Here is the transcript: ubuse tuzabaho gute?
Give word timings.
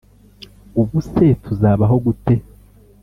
ubuse 0.81 1.25
tuzabaho 1.43 1.95
gute? 2.05 2.35